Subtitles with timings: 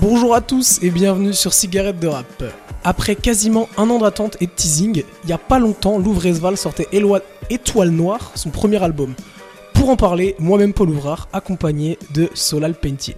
[0.00, 2.44] Bonjour à tous et bienvenue sur Cigarette de Rap.
[2.84, 6.22] Après quasiment un an d'attente et de teasing, il y a pas longtemps, Louvre
[6.56, 6.86] sortait
[7.48, 9.14] Étoile Noire, son premier album.
[9.72, 13.16] Pour en parler, moi-même Paul Ouvrard, accompagné de Solal Pentier.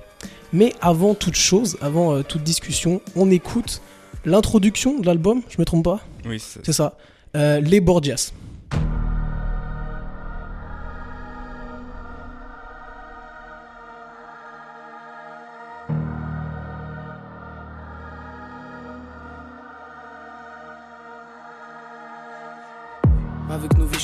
[0.53, 3.83] Mais avant toute chose, avant euh, toute discussion, on écoute
[4.25, 6.01] l'introduction de l'album, je me trompe pas?
[6.27, 6.95] Oui, c'est ça.
[7.37, 8.33] Euh, Les Borgias.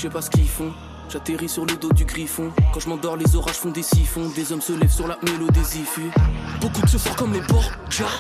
[0.05, 0.71] Sais pas ce qu'ils font.
[1.09, 2.51] J'atterris sur le dos du griffon.
[2.73, 4.31] Quand je m'endors, les orages font des siphons.
[4.35, 5.65] Des hommes se lèvent sur la mélodie
[6.61, 7.71] Beaucoup de se fort comme les bords.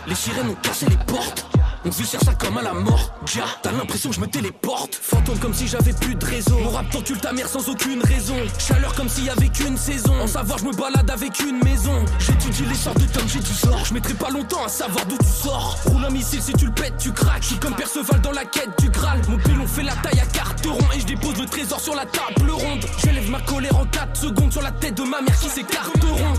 [0.06, 1.46] Les sirènes ont cassé les portes.
[1.86, 3.12] On vit sur ça comme à la mort.
[3.26, 4.94] Ja, t'as l'impression que je me téléporte.
[4.94, 6.58] Fantôme comme si j'avais plus de réseau.
[6.58, 8.36] Mon rap tortule ta mère sans aucune raison.
[8.58, 10.14] Chaleur comme s'il y avait qu'une saison.
[10.18, 12.04] En savoir, je me balade avec une maison.
[12.18, 13.84] J'étudie les sorts de tom, j'ai du sort.
[13.84, 15.76] Je mettrai pas longtemps à savoir d'où tu sors.
[15.84, 17.42] Roule un missile si tu le pètes, tu craques.
[17.42, 19.20] Je comme Perceval dans la quête du Graal.
[19.28, 20.88] Mon pilon fait la taille à carte rond.
[20.96, 22.73] Et je dépose le trésor sur la table ronde.
[22.98, 26.34] J'élève ma colère en 4 secondes sur la tête de ma mère qui s'écarte rond.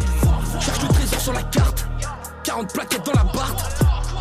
[0.59, 1.87] Cherche le trésor sur la carte.
[2.43, 3.55] 40 plaquettes dans la barre.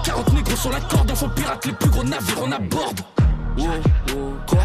[0.04, 3.00] 40 négros sur la corde, on pirate les plus gros navires on aborde.
[3.56, 4.64] Wow, wow, quoi?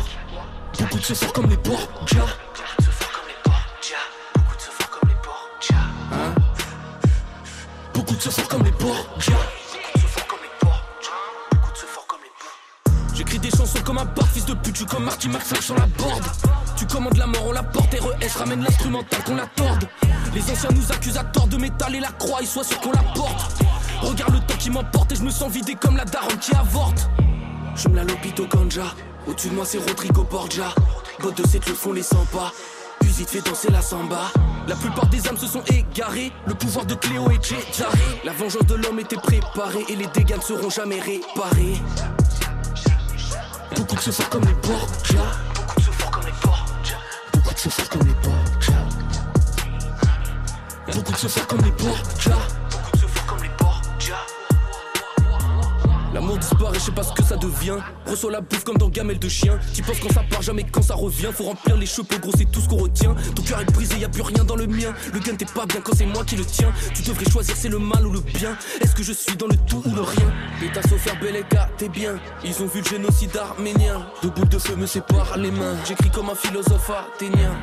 [0.80, 3.68] Beaucoup de se faire comme les porcs, Beaucoup de se faire comme les porcs,
[4.36, 5.70] Beaucoup de se faire comme les porcs,
[6.12, 6.34] Hein?
[7.94, 9.08] Beaucoup de se faire comme les porcs,
[13.42, 16.24] Des chansons comme un bar, fils de pute, tu comme Marty McFly sur la board.
[16.76, 19.88] Tu commandes la mort, on la porte, RES ramène l'instrumental qu'on la torde.
[20.34, 22.92] Les anciens nous accusent à tort de métal et la croix, ils soient sûrs qu'on
[22.92, 23.64] la porte.
[24.02, 27.10] Regarde le temps qui m'emporte et je me sens vidé comme la daronne qui avorte.
[27.76, 28.94] Je me la lopite au ganja.
[29.26, 30.74] Au-dessus de moi, c'est Rodrigo Borgia.
[31.22, 32.52] Botte de 7 le font les 100 pas.
[33.04, 34.32] Uzi fait danser la samba.
[34.68, 36.32] La plupart des âmes se sont égarées.
[36.46, 37.44] Le pouvoir de Cléo est
[37.78, 37.98] Jaré.
[38.26, 41.80] La vengeance de l'homme était préparée et les dégâts ne seront jamais réparés.
[43.80, 45.22] Beaucoup de faire comme les Borgia.
[45.56, 46.98] Beaucoup de faire comme les Borgia.
[47.34, 48.74] Beaucoup de faire comme les Borgia.
[50.94, 52.59] Beaucoup de faire comme les Borgia.
[56.20, 57.78] L'amour disparaît, je sais pas ce que ça devient.
[58.06, 59.58] Reçois la bouffe comme dans gamelle de chien.
[59.74, 61.30] Tu penses quand ça part, jamais quand ça revient.
[61.34, 63.16] Faut remplir les cheveux, gros, c'est tout ce qu'on retient.
[63.36, 64.94] Ton cœur est brisé, y a plus rien dans le mien.
[65.14, 66.74] Le gun t'es pas bien quand c'est moi qui le tiens.
[66.94, 68.58] Tu devrais choisir, c'est le mal ou le bien.
[68.82, 70.34] Est-ce que je suis dans le tout ou le rien?
[70.62, 71.42] L'état sauf faire bel
[71.78, 72.20] t'es bien.
[72.44, 74.06] Ils ont vu le génocide arménien.
[74.22, 75.78] Deux boules de feu me séparent les mains.
[75.88, 77.58] J'écris comme un philosophe athénien.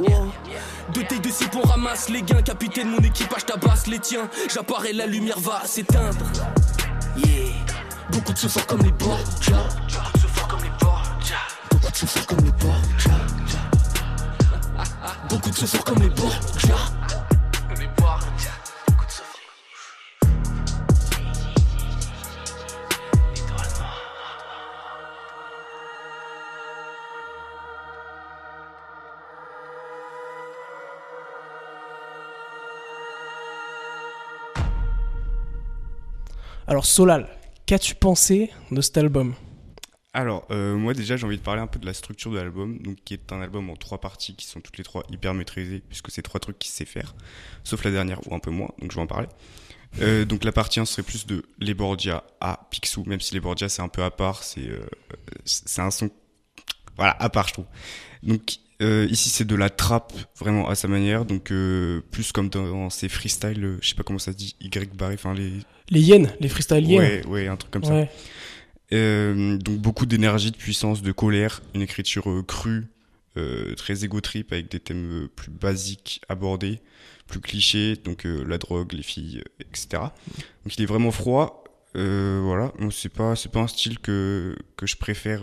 [0.00, 0.28] Oh.
[0.94, 2.40] Deux tailles de cible, on ramasse les gains.
[2.40, 4.30] Capitaine, mon équipage tabasse les tiens.
[4.48, 6.24] J'apparais, la lumière va s'éteindre.
[7.18, 7.47] Yeah.
[8.18, 9.62] Beaucoup de se comme les Borgia.
[9.70, 11.36] Beaucoup de se comme les Borgia.
[11.70, 13.14] Beaucoup de se comme les Borgia.
[15.30, 16.84] Beaucoup de se comme les Borgia.
[36.66, 37.37] Alors Solal,
[37.68, 39.34] qu'as-tu pensé de cet album?
[40.14, 42.78] Alors, euh, moi déjà, j'ai envie de parler un peu de la structure de l'album,
[42.78, 45.82] donc qui est un album en trois parties qui sont toutes les trois hyper maîtrisées,
[45.86, 47.14] puisque c'est trois trucs qu'il sait faire,
[47.64, 49.28] sauf la dernière ou un peu moins, donc je vais en parler.
[50.00, 53.40] Euh, donc la partie 1 serait plus de Les Borgia à Picsou, même si Les
[53.40, 54.80] Borgia c'est un peu à part, c'est euh,
[55.76, 56.10] un son
[56.96, 57.66] voilà à part je trouve.
[58.22, 61.52] Donc ici c'est de la trappe vraiment à sa manière, donc
[62.10, 65.34] plus comme dans, ses freestyles, je sais pas comment ça se dit, Y barré, enfin
[65.34, 65.52] les
[65.90, 67.00] les yens, les freestyle yens.
[67.00, 68.06] Ouais, ouais, un truc comme ça.
[68.92, 72.86] Euh, donc beaucoup d'énergie, de puissance, de colère, une écriture euh, crue,
[73.36, 76.80] euh, très égo trip avec des thèmes plus basiques abordés,
[77.26, 80.02] plus clichés, donc la drogue, les filles, etc.
[80.64, 81.64] Donc il est vraiment froid.
[81.94, 85.42] voilà, c'est pas pas un style que que je préfère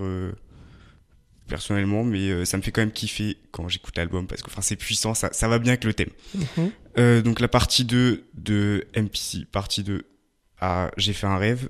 [1.48, 4.76] personnellement, mais ça me fait quand même kiffer quand j'écoute l'album parce que enfin c'est
[4.76, 6.10] puissant, ça, ça va bien avec le thème.
[6.36, 7.22] Mhm.
[7.22, 10.06] donc la partie 2 de MPC, partie 2
[10.60, 11.70] à J'ai fait un rêve.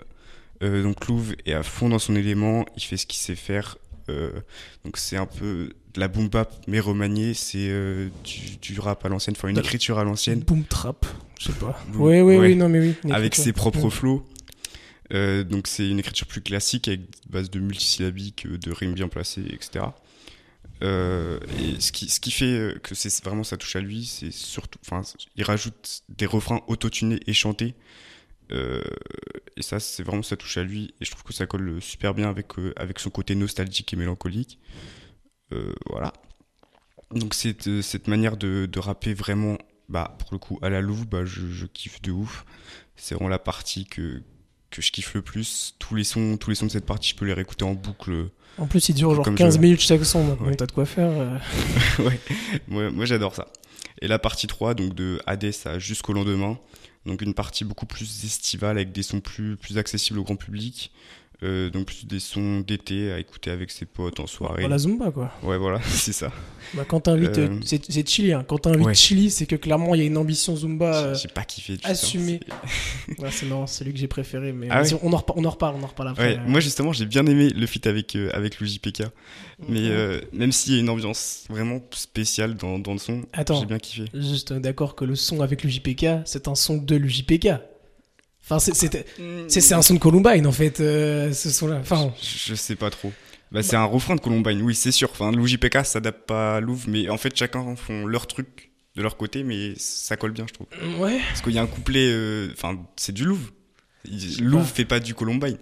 [0.64, 3.78] Euh, donc Louvre est à fond dans son élément, il fait ce qu'il sait faire.
[4.10, 4.32] Euh,
[4.84, 8.10] donc c'est un peu de la boom bap mais remanié, c'est euh,
[8.62, 10.40] du, rap à l'ancienne, enfin une écriture à l'ancienne.
[10.40, 11.06] Boom trap,
[11.40, 11.78] je sais pas.
[11.96, 13.12] oui, oui, oui, non mais oui.
[13.12, 14.26] Avec ses propres flots.
[15.12, 19.86] Donc c'est une écriture plus classique avec base de multisyllabiques, de rimes bien placées, etc.
[20.82, 24.80] et ce qui, ce qui fait que c'est vraiment ça touche à lui, c'est surtout,
[24.86, 25.02] enfin,
[25.36, 27.76] il rajoute des refrains autotunés et chantés
[28.52, 28.84] euh,
[29.58, 30.94] et ça, c'est vraiment ça touche à lui.
[31.02, 33.96] Et je trouve que ça colle super bien avec, euh, avec son côté nostalgique et
[33.96, 34.60] mélancolique.
[35.52, 36.14] Euh, voilà.
[37.12, 39.58] Donc, cette, cette manière de, rapper vraiment
[39.90, 42.46] bah, pour le coup, à la Louve, bah, je kiffe de ouf.
[42.96, 44.24] C'est vraiment la partie que,
[44.76, 45.76] que je kiffe le plus.
[45.80, 48.30] Tous les sons, tous les sons de cette partie, je peux les réécouter en boucle.
[48.58, 50.56] En plus, il dure genre Comme 15 je- minutes chaque son, donc Ouais.
[50.56, 51.10] t'as de quoi faire.
[51.10, 51.38] euh.
[52.00, 52.20] ouais,
[52.68, 53.48] moi, moi j'adore ça.
[54.02, 56.58] Et la partie 3, donc de Hades à Jusqu'au lendemain,
[57.06, 60.92] donc une partie beaucoup plus estivale avec des sons plus, plus accessibles au grand public.
[61.44, 64.62] Euh, donc plus des sons d'été à écouter avec ses potes en soirée.
[64.62, 65.32] Pour la Zumba, quoi.
[65.44, 66.32] Ouais, voilà, c'est ça.
[66.74, 68.46] Bah, quand t'invites, Euh, euh, c'est c'est chili, hein.
[68.48, 68.96] Quand t'invites Ouais.
[68.96, 70.96] chili, c'est que clairement, il y a une ambition Zumba.
[71.08, 71.74] euh, J'ai pas kiffé.
[71.74, 72.40] du tout, assumé.
[73.08, 75.34] c'est- ouais, c'est marrant, c'est celui que j'ai préféré, mais Ah ouais on, en repa-
[75.36, 76.36] on en reparle, on en reparle après.
[76.36, 76.48] Ouais, euh.
[76.48, 79.04] moi justement, j'ai bien aimé le feat avec, euh, avec le JPK.
[79.68, 83.60] Mais euh, même s'il y a une ambiance vraiment spéciale dans, dans le son, Attends.
[83.60, 84.06] j'ai bien kiffé.
[84.14, 87.50] Juste euh, d'accord que le son avec le JPK, c'est un son de l'UJPK.
[88.48, 91.78] Enfin, c'est- un son de Columbine en fait, euh, ce son-là.
[91.82, 93.12] Enfin, Je, je sais pas trop.
[93.52, 95.10] Bah, c'est un refrain de Columbine, oui, c'est sûr.
[95.12, 99.18] Enfin, l'UJPK s'adapte pas à Louvre, mais en fait, chacun font leur truc de leur
[99.18, 100.68] côté, mais ça colle bien, je trouve.
[101.02, 101.20] ouais.
[101.30, 103.52] Parce qu'il y a un couplet, euh, enfin, c'est du Louvre.
[104.42, 105.58] Louvre fait pas du Columbine.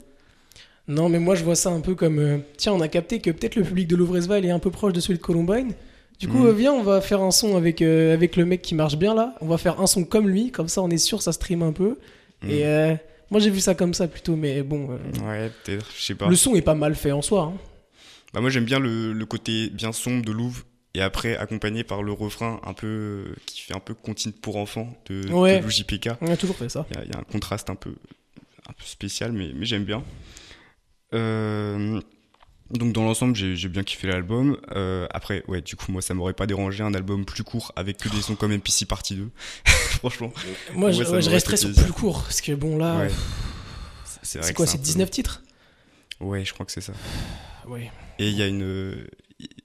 [0.89, 2.19] Non, mais moi je vois ça un peu comme.
[2.19, 4.91] euh, tiens, on a capté que peut-être le public de Louvresval est un peu proche
[4.91, 5.71] de celui de Columbine.
[6.19, 8.97] Du coup, euh, viens, on va faire un son avec, avec le mec qui marche
[8.97, 9.35] bien là.
[9.41, 11.71] On va faire un son comme lui, comme ça on est sûr, ça stream un
[11.71, 11.97] peu.
[12.43, 12.49] Mhm.
[12.51, 12.95] Et euh,
[13.31, 14.89] moi j'ai vu ça comme ça plutôt, mais bon.
[14.91, 16.27] euh, Ouais, peut-être, je sais pas.
[16.29, 17.51] Le son est pas mal fait en soi.
[17.53, 17.57] hein.
[18.33, 20.63] Bah, moi, j'aime bien le, le côté bien sombre de Louvre.
[20.95, 24.91] Et après, accompagné par le refrain un peu qui fait un peu comptine pour enfants
[25.07, 25.59] de, Ouais.
[25.59, 26.09] de l'UJPK.
[26.21, 26.85] On a toujours fait ça.
[26.91, 27.91] Il y, a- il y a un contraste un peu,
[28.67, 30.03] un peu spécial, mais, mais j'aime bien.
[31.13, 31.99] Euh,
[32.77, 34.57] donc dans l'ensemble, j'ai j'ai bien kiffé l'album.
[34.75, 37.97] Euh, après, ouais, du coup, moi, ça m'aurait pas dérangé un album plus court avec
[37.97, 39.29] que des sons comme MPC partie 2.
[39.99, 40.31] Franchement.
[40.73, 41.83] Moi, je, Ouais, je resterais sur plaisir.
[41.85, 42.23] plus court.
[42.23, 43.09] Parce que bon, là, Ouais.
[44.21, 45.41] C'est vrai c'est que quoi C'est peu- 19 titres?
[46.19, 46.93] Ouais, je crois que c'est ça.
[47.67, 47.91] Ouais.
[48.19, 49.05] Et il y a une.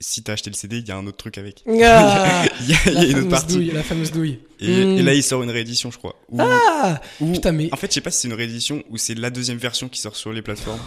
[0.00, 1.62] Si t'as acheté le CD, il y a un autre truc avec.
[1.66, 3.54] Ah, Il y a, la, une autre fameuse partie.
[3.54, 4.40] douille, la fameuse douille.
[4.58, 4.98] Et, Mm.
[4.98, 6.16] et là, il sort une réédition, je crois.
[6.30, 7.68] Où- Ah où- Putain, mais.
[7.72, 10.00] En fait, je sais pas si c'est une réédition ou c'est la deuxième version qui
[10.00, 10.80] sort sur les plateformes.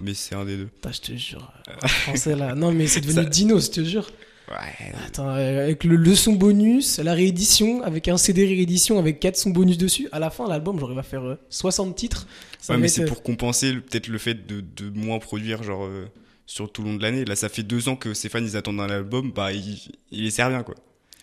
[0.00, 0.66] Mais c'est un des deux.
[0.66, 1.52] Putain, je te jure.
[1.68, 2.54] euh, Français là.
[2.54, 4.08] Non, mais c'est devenu Ça- Dino, je te jure.
[4.50, 4.92] Ouais.
[5.06, 9.36] Attends, euh, avec le, le son bonus, la réédition, avec un CD réédition avec 4
[9.36, 10.06] sons bonus dessus.
[10.12, 12.26] À la fin, l'album, il va faire euh, 60 titres.
[12.60, 15.84] Ça Ouais, mais c'est euh, pour compenser peut-être le fait de, de moins produire, genre,
[15.86, 16.06] euh,
[16.46, 17.24] sur tout le long de l'année.
[17.24, 19.78] Là, ça fait deux ans que ces fans, ils attendent un album, bah, il,
[20.12, 20.74] il les sert bien, quoi.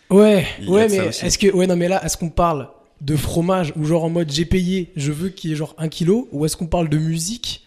[0.09, 2.69] Ouais, Il ouais, mais est-ce que, ouais, non, mais là, est-ce qu'on parle
[3.01, 5.89] de fromage ou genre en mode j'ai payé, je veux qu'il y ait genre un
[5.89, 7.65] kilo, ou est-ce qu'on parle de musique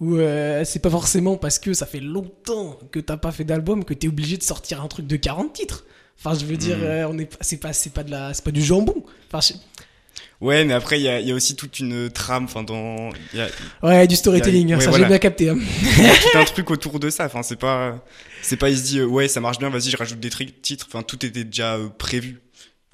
[0.00, 3.84] ou euh, c'est pas forcément parce que ça fait longtemps que t'as pas fait d'album
[3.84, 5.84] que t'es obligé de sortir un truc de 40 titres.
[6.18, 6.84] Enfin, je veux dire, Mhm.
[6.84, 9.04] euh, on est, c'est pas, c'est pas de la, c'est pas du jambon.
[9.32, 9.58] Enfin, je-
[10.44, 13.08] Ouais, mais après, il y a, il y a aussi toute une trame, enfin, dans.
[13.32, 13.48] Y a,
[13.82, 15.04] ouais, du storytelling, y a- hein, ouais, ça voilà.
[15.04, 15.48] j'ai bien capté.
[15.48, 15.56] hein.
[15.98, 17.24] il y a tout un truc autour de ça.
[17.24, 18.04] Enfin, c'est pas.
[18.42, 20.28] C'est pas, il se dit, euh, ouais, ça marche bien, vas-y, je rajoute des
[20.60, 20.86] titres.
[20.90, 22.42] Enfin, tout était déjà euh, prévu.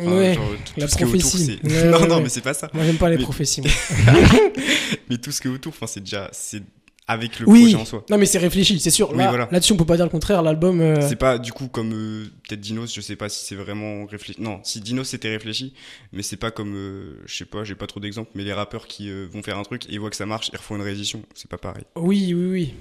[0.00, 0.34] Enfin, ouais.
[0.34, 1.58] genre, tout, la tout autour, prophétie.
[1.64, 2.70] Ouais, non, ouais, non, mais c'est pas ça.
[2.72, 3.62] Moi, j'aime pas les Mais- prophéties.
[5.10, 6.28] Mais tout ce qui est autour, enfin, c'est déjà.
[6.32, 6.62] C'est
[7.08, 7.62] avec le Oui.
[7.62, 8.04] projet en soi.
[8.10, 9.10] Non, mais c'est réfléchi, c'est sûr.
[9.10, 9.48] Oui, Là, voilà.
[9.50, 10.42] Là-dessus, on peut pas dire le contraire.
[10.42, 10.80] L'album.
[10.80, 14.06] euh, C'est pas du coup comme euh, peut-être Dinos, je sais pas si c'est vraiment
[14.06, 14.40] réfléchi.
[14.40, 15.74] Non, si Dinos c'était réfléchi,
[16.12, 18.86] mais c'est pas comme euh, je sais pas, j'ai pas trop d'exemples, mais les rappeurs
[18.86, 20.82] qui euh, vont faire un truc et ils voient que ça marche, ils refont une
[20.82, 21.84] réédition, c'est pas pareil.
[21.96, 22.74] Oui, oui, oui.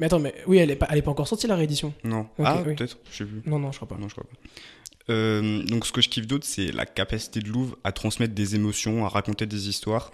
[0.00, 1.92] Mais attends, mais oui, elle est pas, elle est pas encore sortie la réédition.
[2.04, 2.26] Non.
[2.42, 2.74] Ah, oui.
[2.74, 3.42] peut-être, je sais plus.
[3.46, 3.96] Non, non, je crois pas.
[3.98, 5.12] Non, je crois pas.
[5.12, 8.56] Euh, donc ce que je kiffe d'autre, c'est la capacité de Louvre à transmettre des
[8.56, 10.10] émotions, à raconter des histoires.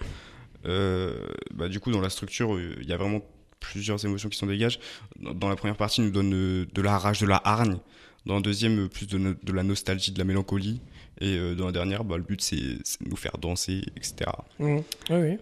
[0.66, 1.16] Euh,
[1.54, 3.22] bah, du coup, dans la structure, euh, il y a vraiment
[3.62, 4.78] plusieurs émotions qui s'en dégagent.
[5.20, 7.78] Dans, la première partie, il nous donne euh, de la rage, de la hargne.
[8.26, 10.80] Dans la deuxième, euh, plus de, no- de la nostalgie, de la mélancolie.
[11.20, 12.78] Et euh, dans la dernière, bah, le but, c'est de
[13.08, 14.30] nous faire danser, etc.
[14.58, 14.82] Mhm.
[15.10, 15.38] Oui, oui.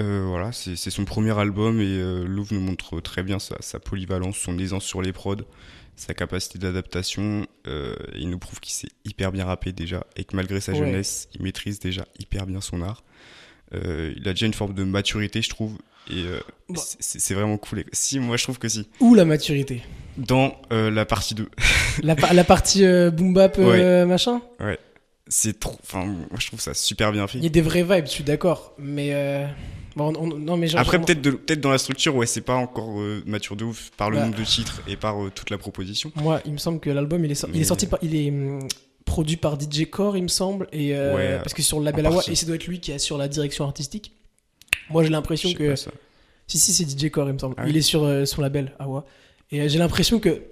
[0.00, 3.78] Euh, voilà, c'est son premier album et euh, Louvre nous montre très bien sa, sa
[3.78, 5.36] polyvalence, son aisance sur les prods,
[5.94, 7.46] sa capacité d'adaptation.
[7.68, 10.78] Euh, il nous prouve qu'il sait hyper bien rapper déjà et que malgré sa Ouais.
[10.78, 13.04] jeunesse, il maîtrise déjà hyper bien son art.
[13.72, 15.78] Il a déjà une forme de maturité, je trouve,
[16.10, 16.80] et euh, Bah.
[17.00, 17.84] c'est vraiment cool.
[17.92, 18.88] Si, moi je trouve que si.
[19.00, 19.82] Ou la maturité.
[20.16, 21.48] Dans euh, la partie 2,
[22.02, 24.40] La, pa- la partie euh, boom bap euh, machin.
[25.28, 25.76] c'est trop.
[25.82, 27.38] Enfin, moi je trouve ça super bien fait.
[27.38, 28.74] Il y a des vraies vibes, je suis d'accord.
[28.78, 29.46] Mais
[29.96, 32.96] bon, on- non, mais genre, Après, peut-être peut-être dans la structure, ouais, c'est pas encore
[33.26, 34.24] mature de ouf par le Bah.
[34.24, 36.12] nombre de titres et par toute la proposition.
[36.16, 38.68] Moi, il me semble que l'album, il est, il sorti par, il est hum,
[39.04, 42.22] produit par DJ Core, il me semble, et Ouais, parce que sur le label Awa,
[42.28, 44.12] et ça doit être lui qui assure la direction artistique.
[44.90, 45.90] Moi, j'ai l'impression que pas ça.
[46.46, 47.54] Si, si, c'est DJ Core, il me semble.
[47.58, 49.04] Ah oui il est sur euh, son label, Awa.
[49.50, 50.42] Et euh, j'ai l'impression que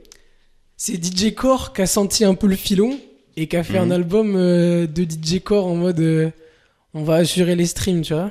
[0.77, 2.99] c'est DJ Core qui a senti un peu le filon
[3.37, 3.91] et qui a fait Mhm.
[3.91, 6.31] un album euh, de DJ Core en mode euh,
[6.95, 8.31] on va assurer les streams, tu vois.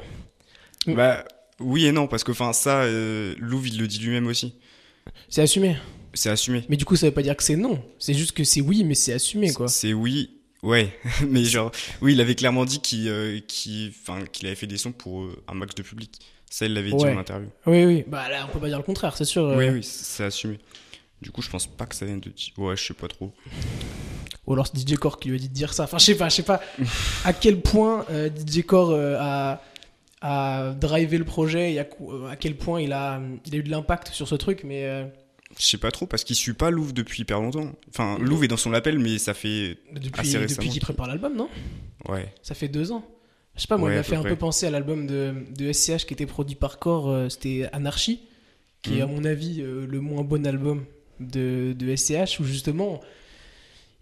[0.88, 0.94] Mm.
[0.96, 1.26] Bah
[1.60, 4.56] oui et non parce que enfin ça euh, Louvre il le dit lui-même aussi.
[5.30, 5.78] C'est assumé.
[6.14, 6.64] C'est assumé.
[6.68, 7.82] Mais du coup, ça veut pas dire que c'est non.
[8.00, 9.68] C'est juste que c'est oui, mais c'est assumé, quoi.
[9.70, 10.41] C'est oui.
[10.64, 10.94] Ouais,
[11.28, 14.78] mais genre, oui, il avait clairement dit qu'il euh, qu'il- enfin, qu'il avait fait des
[14.78, 16.20] sons pour euh, un max de public.
[16.50, 17.14] Ça, il l'avait dit Ouais.
[17.14, 17.50] en interview.
[17.66, 18.04] Oui, oui.
[18.08, 19.44] Bah là, on peut pas dire le contraire, c'est sûr.
[19.46, 19.58] euh.
[19.58, 20.60] Oui, oui, c'est assumé.
[21.22, 22.32] Du coup, je pense pas que ça vienne de.
[22.58, 23.32] Ouais, je sais pas trop.
[24.48, 25.84] Ou alors c'est DJ Core qui lui a dit de dire ça.
[25.86, 26.62] Enfin, je sais pas, je sais pas
[27.26, 29.62] à quel point euh, DJ Core euh, a,
[30.22, 33.58] a drivé le projet et à, cou- euh, à quel point il a, il a
[33.60, 35.06] eu de l'impact sur ce truc, mais euh,
[35.60, 37.72] Je sais pas trop parce qu'il suit pas Louvre depuis hyper longtemps.
[37.90, 39.78] Enfin, Louvre est dans son label, mais ça fait.
[39.94, 40.58] depuis, Assez récemment.
[40.58, 41.50] depuis qu'il prépare l'album, non?
[42.10, 42.34] Ouais.
[42.42, 43.06] Ça fait deux ans.
[43.56, 44.30] Je sais pas, moi, Ouais, il m'a fait un près.
[44.30, 48.22] peu penser à l'album de, de SCH qui était produit par Core, euh, c'était Anarchy,
[48.82, 49.14] qui est à Mhm.
[49.16, 50.86] mon avis euh, le moins bon album
[51.20, 53.02] de, de SCH, où justement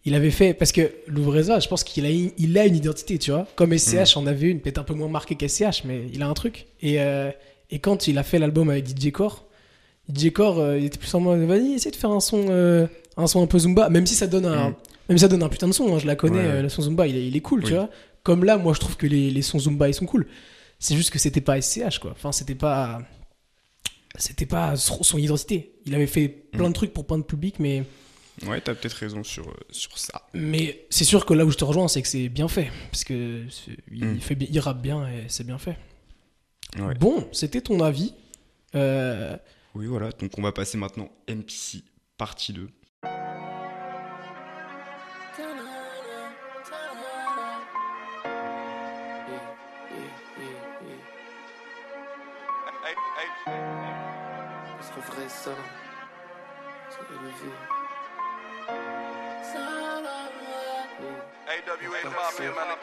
[0.05, 0.53] il avait fait.
[0.53, 3.47] Parce que Louvreza, je pense qu'il a, il a une identité, tu vois.
[3.55, 6.33] Comme SCH en avait une, peut-être un peu moins marquée qu'SCH, mais il a un
[6.33, 6.67] truc.
[6.81, 7.31] Et, euh,
[7.71, 9.45] et quand il a fait l'album avec DJ Core,
[10.13, 12.87] DJ Core, euh, il était plus en mode vas-y, essaye de faire un son, euh,
[13.17, 14.75] un son un peu Zumba, même si ça donne un, Mhm.
[15.09, 16.69] même si ça donne un putain de son, hein, je la connais, Ouais, euh, le
[16.69, 17.89] son Zumba, il est, il est cool, tu vois.
[18.23, 20.27] Comme là, moi je trouve que les, les sons Zumba ils sont cool.
[20.79, 22.11] C'est juste que c'était pas SCH quoi.
[22.11, 23.01] Enfin, c'était pas.
[24.17, 25.73] C'était pas son identité.
[25.85, 26.69] Il avait fait plein Mm.
[26.69, 27.83] de trucs pour plein de publics, mais,
[28.47, 30.21] Ouais, t'as peut-être raison sur, sur ça.
[30.33, 32.69] mais c'est sûr que là où je te rejoins, c'est que c'est bien fait.
[32.91, 33.43] Parce que
[33.91, 34.19] il, Mm.
[34.19, 35.77] fait, il rappe bien et c'est bien fait.
[36.79, 36.93] Ouais.
[36.95, 38.13] Bon, c'était ton avis.
[38.75, 39.35] Euh,
[39.79, 40.11] Oui, voilà.
[40.11, 41.85] Donc, on va passer maintenant MPC
[42.17, 42.69] partie 2.
[54.81, 55.51] Ce serait vrai ça.
[56.89, 57.51] C'est élevé.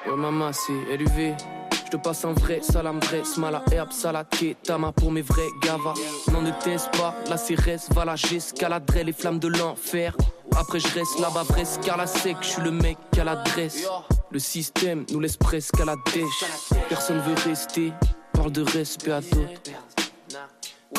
[0.07, 1.66] Ouais, maman, c'est LUV.
[1.87, 5.95] Je te passe un vrai salam, vrai smala, herbe, salade, ketama pour mes vrais gavas.
[6.33, 10.17] Non, ne teste pas, la CRS, va la j'escaladerai les flammes de l'enfer.
[10.57, 13.89] Après, je reste là-bas, vrai car la sec, je suis le mec à l'adresse.
[14.33, 16.45] Le système nous laisse presque à la dèche.
[16.89, 17.93] Personne veut rester,
[18.33, 19.71] parle de respect à d'autres.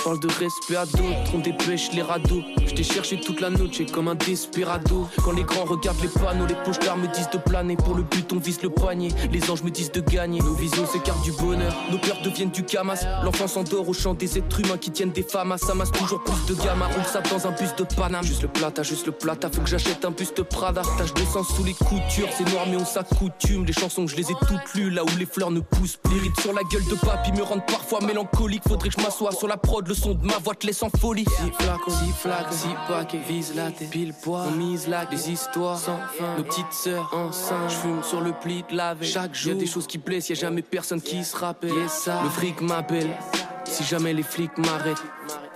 [0.04, 2.42] Parle de respect à d'autres, on dépêche les radeaux.
[2.66, 5.08] Je t'ai cherché toute la noche comme un desperado.
[5.24, 7.75] Quand les grands regardent les panneaux, les pochards me disent de planer.
[7.75, 9.10] Pour le but, on vise le poignet.
[9.32, 10.39] Les anges me disent de gagner.
[10.39, 13.04] Nos visions s'écartent du bonheur, nos peurs deviennent du camas.
[13.24, 15.56] L'enfant s'endort au chant des êtres humains qui tiennent des femmes.
[15.58, 16.88] Ça masse toujours plus de gamins.
[16.88, 18.24] Roule ça dans un bus de Paname.
[18.24, 19.50] Juste le plata, juste le plata.
[19.51, 20.84] Faut que j'achète un buste Prada.
[20.98, 22.30] Tache de sang sous les coutures.
[22.38, 23.66] C'est noir, mais on s'accoutume.
[23.66, 24.89] Les chansons, je les ai toutes lues.
[24.89, 26.16] Là où les fleurs ne poussent plus.
[26.16, 28.63] Les rides sur la gueule de papy me rendent parfois mélancolique.
[28.68, 29.87] Faudrait que je m'assoie sur la prod.
[29.88, 31.24] Le son de ma voix te laisse en folie.
[31.24, 33.22] Si flacons, si flacons, si paquets.
[33.25, 34.44] Vise la tête, pile poids.
[34.48, 36.36] On mise là des histoires sans fin.
[36.38, 37.70] Nos petites sœurs enceintes.
[37.70, 39.10] Je fume sur le pli de la veille.
[39.10, 40.27] Chaque jour, y a des choses qui blessent.
[40.27, 41.72] Y a jamais personne qui se rappelle.
[41.72, 43.15] Le fric m'appelle.
[43.63, 45.03] Si jamais les flics m'arrêtent.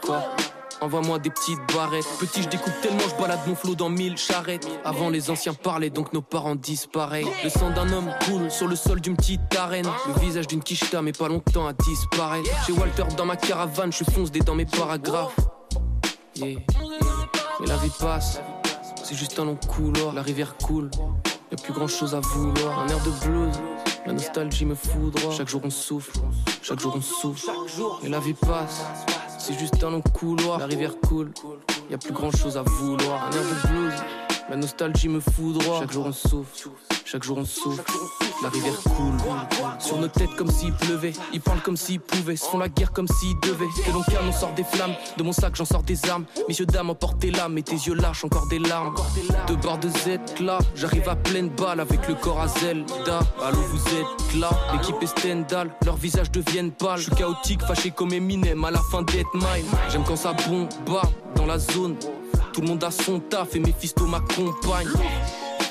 [0.01, 0.23] Quoi?
[0.81, 2.07] Envoie-moi des petites barrettes.
[2.19, 4.67] Petit, je découpe tellement, je balade mon flot dans mille charrettes.
[4.83, 7.27] Avant, les anciens parlaient, donc nos parents disparaissent.
[7.43, 9.85] Le sang d'un homme coule sur le sol d'une petite arène.
[10.07, 12.49] Le visage d'une quicheta, mais pas longtemps à disparaître.
[12.65, 15.35] Chez Walter, dans ma caravane, je fonce des dans mes paragraphes.
[16.35, 16.59] Yeah.
[17.59, 18.39] Mais la vie passe,
[19.03, 20.15] c'est juste un long couloir.
[20.15, 20.89] La rivière coule,
[21.51, 22.79] y a plus grand chose à vouloir.
[22.79, 23.53] Un air de blues,
[24.07, 25.31] la nostalgie me foudroie.
[25.31, 26.17] Chaque jour on souffle,
[26.63, 27.51] chaque jour on souffle.
[28.03, 28.81] Et la vie passe,
[29.41, 30.59] c'est juste un long couloir.
[30.59, 31.31] La rivière coule,
[31.89, 33.25] y a plus grand chose à vouloir.
[33.25, 33.93] Un air de blues,
[34.51, 35.79] la nostalgie me foudroie.
[35.79, 36.69] Chaque jour on souffle,
[37.05, 37.81] chaque jour on souffle.
[38.43, 39.13] La rivière coule
[39.79, 41.13] sur nos têtes comme s'il pleuvait.
[41.31, 43.69] Ils parlent comme s'ils pouvaient, se font la guerre comme s'ils devaient.
[43.87, 44.91] De l'on calme, on sort des flammes.
[45.15, 46.25] De mon sac, j'en sors des armes.
[46.49, 47.57] Messieurs, dames, emportez l'âme.
[47.59, 48.93] Et tes yeux lâchent encore des larmes.
[49.47, 53.19] Deux barres de Z là, j'arrive à pleine balle avec le corps à Zelda.
[53.41, 55.69] Allô, vous êtes là, l'équipe est Stendhal.
[55.85, 56.97] Leurs visages deviennent pâles.
[56.97, 59.65] Je suis chaotique, fâché comme Eminem à la fin d'Ed Mile.
[59.89, 61.95] J'aime quand ça bombarde dans la zone.
[62.53, 64.89] Tout le monde a son taf et mes fistos m'accompagnent.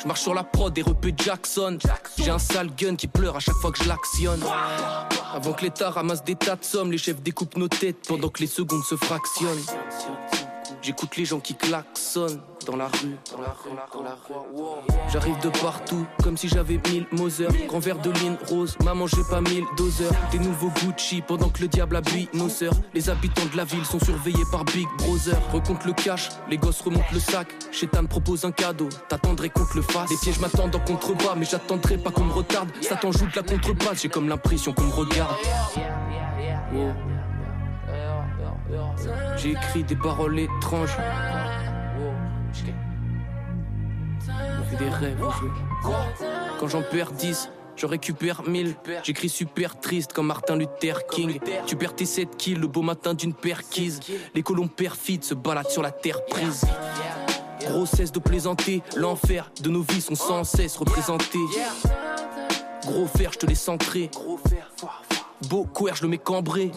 [0.02, 1.78] Je marche sur la prod et repé Jackson.
[2.16, 4.42] J'ai un sale gun qui pleure à chaque fois que je l'actionne.
[5.34, 8.40] Avant que l'État ramasse des tas de sommes, les chefs découpent nos têtes pendant que
[8.40, 9.62] les secondes se fractionnent.
[10.82, 13.70] J'écoute les gens qui klaxonnent dans la rue, dans la rue.
[15.12, 17.48] J'arrive de partout, comme si j'avais mille Moser.
[17.68, 20.12] Grand verre de ligne rose, maman j'ai pas mille doseurs.
[20.32, 22.72] Des nouveaux Gucci pendant que le diable habille nos sœurs.
[22.94, 25.36] Les habitants de la ville sont surveillés par Big Brother.
[25.52, 27.48] Recompte le cash, les gosses remontent le sac.
[27.72, 30.10] Chétan propose un cadeau, t'attendrais qu'on te le fasse.
[30.10, 32.70] Les pièges m'attendent en contrebas, mais j'attendrai pas qu'on me retarde.
[32.80, 35.34] Satan joue de la contrebasse, j'ai comme l'impression qu'on me regarde.
[39.36, 40.96] J'ai écrit des paroles étranges.
[44.32, 45.50] On fait des rêves au jeu.
[46.58, 48.74] Quand j'en perds 10, je récupère 1000.
[49.02, 51.40] J'écris super triste comme Martin Luther King.
[51.66, 54.00] Tu perds tes 7 kills le beau matin d'une perquise.
[54.34, 56.64] Les colons perfides se baladent sur la terre prise.
[57.60, 61.38] Grossesse de plaisanter, l'enfer de nos vies sont sans cesse représentés.
[62.84, 64.10] Gros fer, je te laisse entrer.
[65.48, 66.72] Beau couer, je le mets cambré.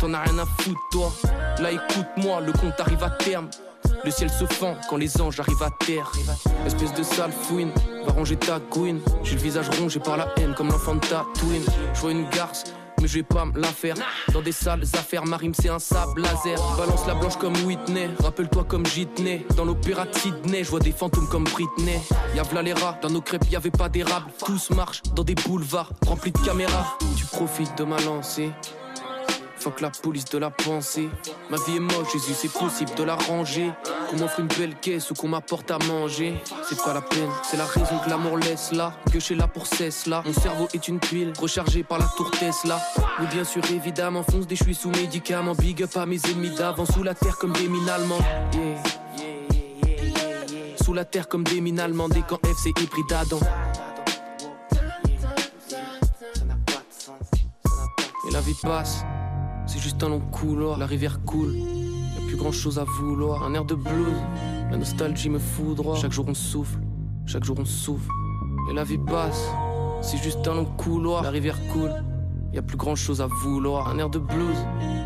[0.00, 1.12] T'en as rien à foutre, toi.
[1.58, 3.48] Là, écoute-moi, le compte arrive à terme.
[4.04, 6.12] Le ciel se fend quand les anges arrivent à terre.
[6.66, 7.70] Espèce de sale fouine,
[8.04, 9.00] va ranger ta couine.
[9.22, 11.62] J'ai le visage rongé par la haine comme l'enfant de ta twin.
[11.94, 12.64] Je vois une garce,
[13.00, 13.94] mais je vais pas me la faire.
[14.32, 16.60] Dans des sales affaires, ma rime c'est un sable laser.
[16.76, 19.46] Balance la blanche comme Whitney, rappelle-toi comme Jitney.
[19.56, 21.98] Dans l'opéra de Sydney, je vois des fantômes comme Britney.
[22.34, 24.26] Y'a v'là les rats, dans nos crêpes y avait pas d'érable.
[24.44, 26.98] Tous marchent dans des boulevards remplis de caméras.
[27.16, 28.52] Tu profites de ma lancée.
[29.66, 31.08] Fuck la police de la pensée.
[31.50, 33.72] Ma vie est moche, Jésus, c'est possible de la ranger.
[34.08, 36.40] Qu'on m'offre une belle caisse ou qu'on m'apporte à manger.
[36.68, 38.92] C'est pas la peine, c'est la raison que l'amour laisse là.
[39.12, 40.22] Que suis là pour cesse là.
[40.24, 42.80] Mon cerveau est une pile rechargée par la tour Tesla.
[43.18, 45.56] Oui, bien sûr, évidemment, fonce des suis sous médicaments.
[45.56, 48.22] Big up à mes ennemis d'avant, sous la terre comme des mines allemandes.
[48.52, 48.82] Yeah.
[50.80, 52.12] Sous la terre comme des mines allemandes.
[52.12, 53.40] Des camps F, c'est hybride Adam.
[58.28, 59.02] Et la vie passe.
[59.86, 61.54] Juste un long couloir, la rivière coule.
[61.54, 63.44] Y'a plus grand chose à vouloir.
[63.44, 64.16] Un air de blues,
[64.68, 65.94] la nostalgie me foudroie.
[65.94, 66.80] Chaque jour on souffle,
[67.24, 68.10] chaque jour on souffle.
[68.68, 69.48] Et la vie passe,
[70.02, 71.92] c'est juste un long couloir, la rivière coule.
[72.52, 73.86] Y'a plus grand chose à vouloir.
[73.86, 74.58] Un air de blues,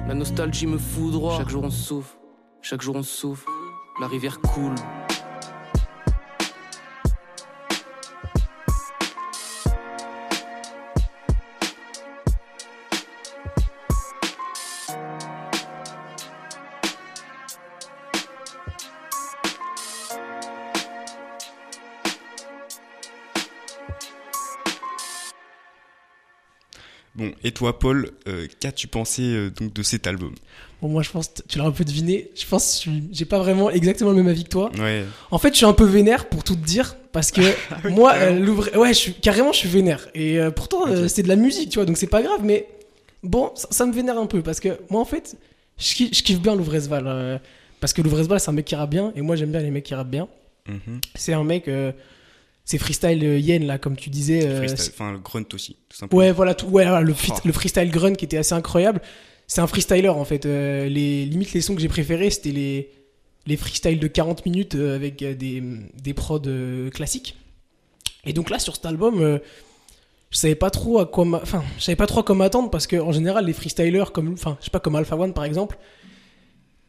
[0.09, 1.37] la nostalgie me foudroie.
[1.37, 2.17] Chaque jour on souffle,
[2.63, 3.45] chaque jour on souffle.
[4.01, 4.77] La rivière coule.
[27.45, 30.35] Et toi, Paul, euh, qu'as-tu pensé euh, donc de cet album?
[30.83, 32.31] Bon, moi, je pense, tu l'as un peu deviné.
[32.35, 34.71] Je pense que j'ai pas vraiment exactement le même avis que toi.
[34.79, 35.05] Ouais.
[35.31, 37.41] En fait, je suis un peu vénère pour tout te dire parce que
[37.91, 40.09] moi, euh, l'ouvre- ouais, je suis carrément, je suis vénère.
[40.15, 42.41] Et euh, pourtant, c'est de la musique, tu vois, donc c'est pas grave.
[42.43, 42.67] Mais
[43.23, 45.37] bon, ça, ça me vénère un peu parce que moi, en fait,
[45.79, 47.39] je kiffe, je kiffe bien Louvresval euh,
[47.81, 49.85] parce que Louvresval, c'est un mec qui rappe bien et moi, j'aime bien les mecs
[49.85, 50.29] qui rappent bien.
[50.67, 51.01] Mhm.
[51.15, 51.69] C'est un mec,
[52.71, 54.47] c'est freestyle euh, yen là, comme tu disais.
[54.47, 56.21] euh, Enfin, le grunt aussi, tout simplement.
[56.21, 57.41] Ouais, voilà, tout, ouais, voilà, le, free- Oh.
[57.45, 59.01] le freestyle grunt qui était assez incroyable.
[59.47, 60.47] C'est un freestyler en fait.
[60.47, 62.91] Euh, les limites, les sons que j'ai préférés, c'était les
[63.47, 65.63] les freestyles de 40 minutes euh, avec des
[66.01, 66.41] des prods
[66.95, 67.37] classiques.
[68.25, 69.39] Et donc là, sur cet album, euh,
[70.31, 72.87] je savais pas trop à quoi, enfin, je savais pas trop à quoi m'attendre parce
[72.87, 75.77] que en général, les freestylers comme, enfin, je sais pas comme Alpha One par exemple.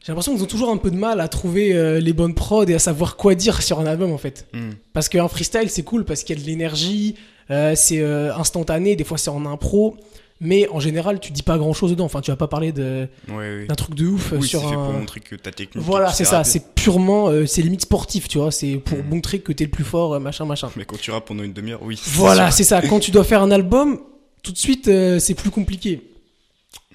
[0.04, 2.66] J'ai l'impression qu'ils ont toujours un peu de mal à trouver euh, les bonnes prods
[2.66, 4.48] et à savoir quoi dire sur un album en fait.
[4.54, 4.74] Mhm.
[4.94, 7.16] Parce qu'un freestyle, c'est cool parce qu'il y a de l'énergie,
[7.52, 9.96] euh, c'est euh, instantané, des fois c'est en impro,
[10.40, 12.06] mais en général, tu dis pas grand chose dedans.
[12.06, 13.66] Enfin, tu vas pas parler de- Ouais, ouais.
[13.68, 14.86] d'un truc de ouf Oui, sur c'est fait un.
[14.86, 15.86] pour montrer que ta technique.
[15.86, 17.30] Voilà, c'est ça, c'est purement.
[17.46, 19.08] c'est limite sportif, tu vois, c'est pour Mhm.
[19.10, 20.72] montrer que t'es le plus fort, machin, machin.
[20.78, 22.02] Mais quand tu rappes pendant une demi-heure, oui.
[22.08, 22.82] Voilà, c'est ça.
[22.82, 24.00] Quand tu dois faire un album,
[24.42, 26.02] tout de suite, c'est plus compliqué.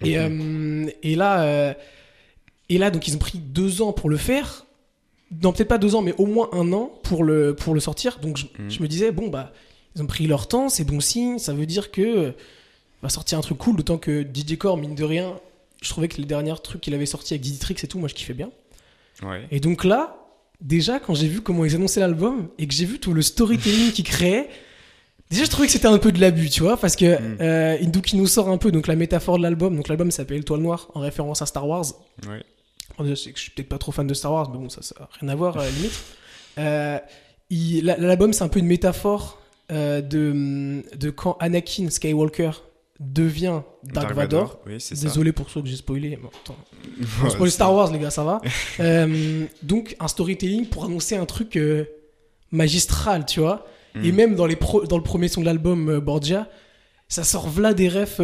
[0.04, 0.16] Et,
[1.04, 1.76] et là,
[2.68, 4.64] et là, donc ils ont pris deux ans pour le faire.
[5.42, 8.18] Non, peut-être pas deux ans, mais au moins un an pour le, pour le sortir.
[8.20, 9.52] Donc je, je me disais, bon, bah,
[9.94, 11.38] ils ont pris leur temps, c'est bon signe.
[11.38, 12.30] Ça veut dire que euh,
[13.02, 13.76] va sortir un truc cool.
[13.76, 15.34] D'autant que DJ Core, mine de rien,
[15.82, 18.14] je trouvais que les derniers trucs qu'il avait sortis avec Diditrix et tout, moi je
[18.14, 18.50] kiffais bien.
[19.22, 19.46] Ouais.
[19.50, 20.16] Et donc là,
[20.60, 23.90] déjà, quand j'ai vu comment ils annonçaient l'album et que j'ai vu tout le storytelling
[23.92, 24.48] qu'ils créaient,
[25.30, 27.36] déjà je trouvais que c'était un peu de l'abus, tu vois, parce que Mm.
[27.40, 27.76] euh,
[28.14, 29.74] nous sort un peu donc la métaphore de l'album.
[29.74, 31.86] Donc l'album s'appelle Étoile Noire en référence à Star Wars.
[32.28, 32.42] Ouais.
[33.04, 34.82] Je sais que je suis peut-être pas trop fan de Star Wars, mais bon, ça,
[34.82, 36.04] ça a rien à voir à la limite.
[36.58, 36.98] Euh,
[37.50, 42.50] L'album, c'est un peu une métaphore euh, de, de quand Anakin Skywalker
[42.98, 44.58] devient Dark, Vador.
[44.66, 45.02] Oui, c'est ça.
[45.06, 46.18] Désolé pour ceux que j'ai spoilé.
[46.22, 46.56] mais attends.
[47.24, 48.40] On spoil Star Wars, les gars, ça va.
[48.80, 51.58] Euh, donc, un storytelling pour annoncer un truc
[52.50, 53.66] magistral, tu vois.
[53.94, 54.04] Mm.
[54.04, 56.48] Et même dans, les pro- dans le premier son de l'album, Borgia,
[57.08, 58.20] ça sort là des refs,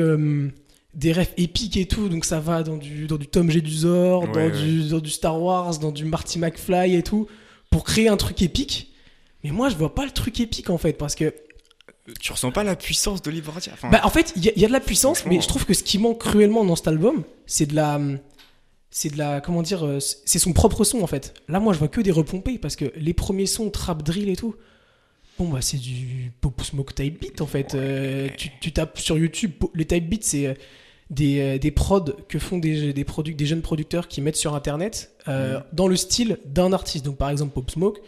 [0.94, 2.08] des refs épiques et tout.
[2.08, 3.60] Donc, ça va dans du, dans du Tom G.
[3.60, 7.26] du Zor, dans, Ouais, Du, dans du Star Wars, dans du Marty McFly et tout,
[7.70, 8.92] pour créer un truc épique.
[9.44, 11.34] Mais moi, je vois pas le truc épique en fait, parce que
[12.20, 14.68] Tu ressens pas la puissance de Livordia enfin, bah, en fait, il y, y a
[14.68, 17.66] de la puissance, mais je trouve que ce qui manque cruellement dans cet album, c'est
[17.66, 18.00] de la.
[18.90, 19.40] C'est de la.
[19.40, 21.34] Comment dire euh, C'est son propre son en fait.
[21.48, 24.36] Là, moi, je vois que des repompés parce que les premiers sons, trap drill et
[24.36, 24.54] tout.
[25.38, 27.74] Bon, bah, c'est du Pop Smoke type beat en fait.
[27.74, 30.54] Euh, tu, tu tapes sur YouTube, les type beats, c'est euh,
[31.12, 35.12] des, euh, des prods que font des, des, des jeunes producteurs qui mettent sur internet
[35.28, 35.64] euh, Mhm.
[35.72, 37.04] dans le style d'un artiste.
[37.04, 38.00] Donc, par exemple, Pop Smoke.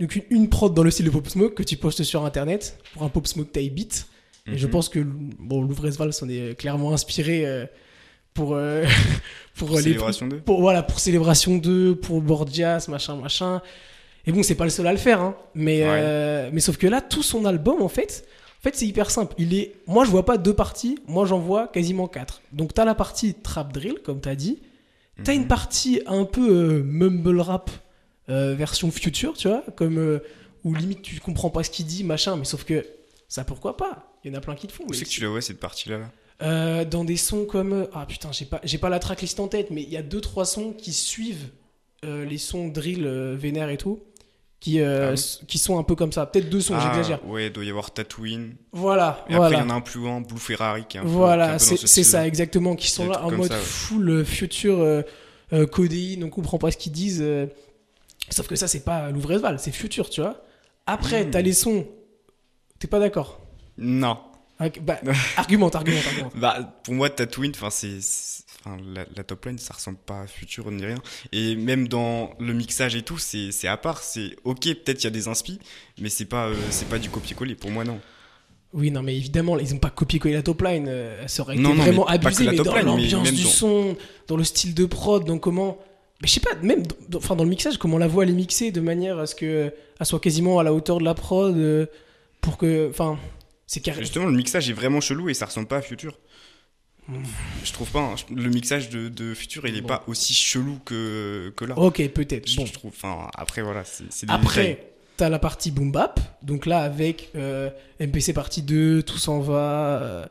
[0.00, 2.78] Donc, une, une prod dans le style de Pop Smoke que tu postes sur internet
[2.92, 4.06] pour un Pop Smoke type beat.
[4.46, 4.72] Et je Mhm.
[4.72, 5.00] pense que
[5.38, 7.66] bon, Louvresval s'en est clairement inspiré euh,
[8.32, 8.84] pour euh,
[9.56, 10.38] pour, Pour les Célébration 2.
[10.40, 13.62] pour voilà pour célébration 2 pour Borgias machin machin
[14.26, 15.88] et bon c'est pas le seul à le faire hein, mais Ouais.
[15.88, 18.26] euh, mais sauf que là tout son album en fait
[18.64, 19.34] fait c'est hyper simple.
[19.38, 22.42] Il est moi je vois pas deux parties moi j'en vois quasiment quatre.
[22.52, 24.60] Donc t'as la partie trap drill comme t'as dit.
[25.22, 25.42] T'as Mhm.
[25.42, 27.70] une partie un peu euh, mumble rap
[28.28, 30.18] euh, version future tu vois comme euh,
[30.64, 32.84] où limite tu comprends pas ce qu'il dit machin mais sauf que
[33.28, 34.12] ça pourquoi pas?
[34.24, 35.60] Il y en a plein qui le font Où c'est que tu la vois cette
[35.60, 36.84] partie-là là?
[36.86, 39.82] Dans des sons comme ah putain j'ai pas j'ai pas la tracklist en tête mais
[39.82, 41.48] il y a deux trois sons qui suivent
[42.02, 44.00] les sons drill vénère et tout
[44.64, 45.46] qui euh, Ah oui.
[45.46, 47.68] qui sont un peu comme ça peut-être deux sons Ah, j'exagère Ouais, il doit y
[47.70, 48.54] avoir Tatooine.
[48.72, 51.04] voilà Et après, il y en a un plus loin, Blue Ferrari, qui est un
[51.04, 53.60] voilà c'est ce c'est ça exactement qui sont là en mode ça, ouais.
[53.62, 55.02] full euh, future euh,
[55.52, 57.46] euh, codéine on comprend pas ce qu'ils disent euh.
[58.30, 60.42] sauf que ça c'est pas Louvresval c'est futur tu vois
[60.86, 61.30] après Mm.
[61.30, 61.86] t'as les sons
[62.78, 63.40] t'es pas d'accord?
[63.76, 64.18] Non.
[64.60, 64.98] Ah, bah,
[65.36, 67.98] argumente argumente argumente Bah, pour moi, Tatooine, enfin, c'est.
[68.66, 70.96] Enfin, la, la top line, ça ressemble pas à Future ni rien.
[71.32, 74.02] Et même dans le mixage et tout, c'est à part.
[74.02, 75.58] C'est ok, peut-être il y a des inspi,
[76.00, 77.54] mais c'est pas, euh, c'est pas du copier-coller.
[77.56, 78.00] Pour moi, non.
[78.72, 80.86] Oui, non, mais évidemment, ils ont pas copié-collé la top line.
[80.88, 83.96] euh, ça aurait été Non, non, vraiment abusé, mais dans l'ambiance du dans- son,
[84.28, 85.78] dans le style de prod, dans comment.
[86.22, 88.30] Mais je sais pas, même dans, dans- enfin, dans le mixage, comment la voix elle
[88.30, 91.14] est mixée de manière à ce que elle soit quasiment à la hauteur de la
[91.14, 91.86] prod euh,
[92.40, 92.88] pour que.
[92.90, 93.18] Enfin,
[93.66, 94.00] c'est carré.
[94.00, 96.18] Justement, le mixage est vraiment chelou et ça ressemble pas à Future.
[97.64, 98.00] Je trouve pas.
[98.00, 98.14] hein.
[98.34, 99.88] Le mixage de, de Future, il est Bon.
[99.88, 101.76] pas aussi chelou que, que là.
[101.78, 102.54] Ok, peut-être.
[102.56, 102.64] Bon.
[102.66, 102.92] je trouve.
[102.94, 104.28] Enfin, après, voilà, c'est.
[104.30, 109.40] Après, t'as la partie boom bap, donc là avec euh, MPC partie 2, tout s'en
[109.40, 110.28] va.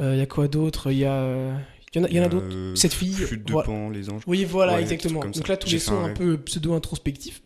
[0.00, 0.90] Il y a quoi d'autre?
[0.90, 1.12] Il y a.
[1.14, 1.56] euh,
[1.94, 3.14] y en a, d'autres Euh, Cette fille.
[3.14, 3.66] Chute de voilà.
[3.66, 4.22] Pan, les anges.
[4.26, 5.20] Oui, voilà, Ouais, exactement.
[5.24, 6.16] Donc là, tous les sons un rêve.
[6.16, 7.40] peu pseudo-introspectifs.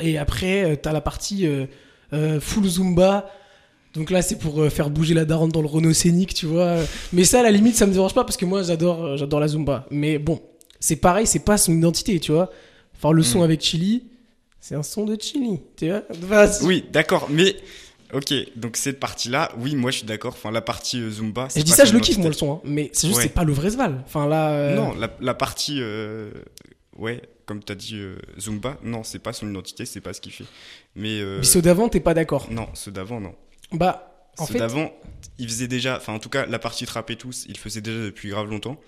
[0.00, 1.66] Et après, euh, t'as la partie euh,
[2.12, 3.30] euh, full Zumba.
[3.94, 6.76] Donc là, c'est pour euh, faire bouger la daronne dans le Renault Scénic, tu vois.
[7.12, 9.40] Mais ça, à la limite, ça me dérange pas parce que moi, j'adore euh, j'adore
[9.40, 9.86] la Zumba.
[9.90, 10.40] Mais bon,
[10.80, 12.50] c'est pareil, c'est pas son identité, tu vois.
[12.96, 13.42] Enfin, le son Mm.
[13.42, 14.04] avec Chili,
[14.60, 16.02] c'est un son de Chili, tu vois.
[16.24, 17.54] Enfin, Oui, d'accord, mais
[18.14, 20.32] ok, donc cette partie-là, oui, moi je suis d'accord.
[20.34, 21.48] Enfin, la partie euh, Zumba.
[21.54, 22.52] Je dis ça, je le kiffe, moi, le son.
[22.54, 22.60] hein.
[22.64, 23.24] Mais c'est juste, Ouais.
[23.24, 24.02] c'est pas le Vresval.
[24.06, 24.52] Enfin, là.
[24.52, 26.30] euh, Non, la, la partie, euh,
[26.96, 30.32] ouais, comme t'as dit euh, Zumba, non, c'est pas son identité, c'est pas ce qu'il
[30.32, 30.44] fait.
[30.96, 32.46] Mais Mais ceux d'avant, t'es pas d'accord.
[32.50, 33.34] non, ceux d'avant, non.
[33.72, 34.58] Bah, en ceux fait.
[34.58, 34.90] d'avant,
[35.38, 37.98] il faisait déjà, enfin en tout cas, la partie trap et tout, il faisait déjà
[38.00, 38.78] depuis grave longtemps.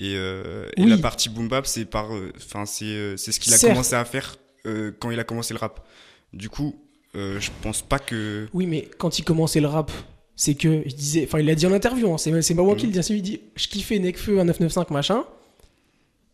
[0.00, 0.90] Et, euh, et Oui.
[0.90, 3.72] la partie boom bap, c'est par, euh, enfin c'est, euh, c'est ce qu'il a Certes.
[3.72, 4.36] commencé à faire
[4.66, 5.84] euh, quand il a commencé le rap.
[6.32, 6.76] Du coup,
[7.16, 9.90] euh, je pense pas que Oui, mais quand il commençait le rap,
[10.36, 12.76] c'est que il disait, enfin, il l'a dit en interview, hein, c'est c'est pas moi
[12.76, 15.24] qui le hein, lui, il dit, je kiffais Nekfeu, un 995 machin.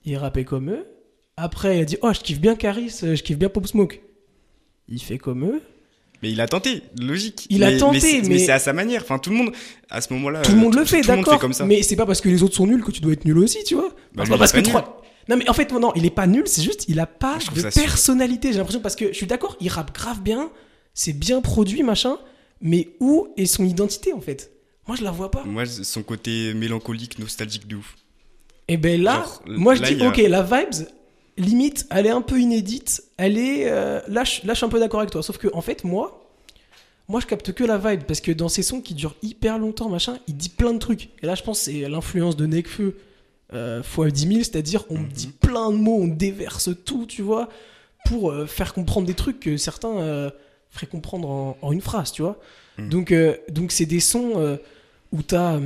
[0.05, 0.87] Il rappait comme eux.
[1.39, 4.01] Après, il a dit, oh, je kiffe bien Caris, je kiffe bien Pop Smoke.
[4.89, 5.63] Il fait comme eux.
[6.25, 7.47] Mais il a tenté, logique.
[7.51, 9.03] Il a tenté, mais- c'est à sa manière.
[9.03, 9.53] Enfin, tout le monde,
[9.91, 10.41] à ce moment-là.
[10.41, 11.39] Tout le monde le fait, d'accord.
[11.67, 13.63] Mais c'est pas parce que les autres sont nuls que tu dois être nul aussi,
[13.65, 13.91] tu vois.
[14.15, 15.03] Bah, pas parce que trois.
[15.29, 17.63] Non, mais en fait, non, il est pas nul, c'est juste, il a pas trouve
[17.63, 20.51] de personnalité, j'ai l'impression, parce que je suis d'accord, il rappe grave bien,
[20.95, 22.17] c'est bien produit, machin,
[22.63, 24.51] mais où est son identité, en fait?
[24.89, 25.43] Moi, je la vois pas.
[25.45, 27.97] Moi, son côté mélancolique, nostalgique de ouf.
[28.69, 30.87] Et ben là, Genre, moi je là, dis, a- ok, la vibes,
[31.37, 33.69] limite, elle est un peu inédite, elle est.
[33.71, 35.23] euh, là, je, là, je suis un peu d'accord avec toi.
[35.23, 36.21] Sauf que, en fait, moi,
[37.09, 39.89] moi, je capte que la vibe, parce que dans ces sons qui durent hyper longtemps,
[39.89, 41.11] machin, il dit plein de trucs.
[41.23, 42.97] Et là, je pense que c'est l'influence de Nekfeu
[43.53, 45.09] euh, fois 10 000, c'est-à-dire, on Mhm.
[45.09, 47.49] dit plein de mots, on déverse tout, tu vois,
[48.07, 50.31] pour euh, faire comprendre des trucs que certains euh,
[50.71, 52.39] feraient comprendre en, en une phrase, tu vois.
[52.79, 52.89] Mhm.
[52.89, 54.59] Donc, euh, donc c'est des sons
[55.13, 55.61] où t'as.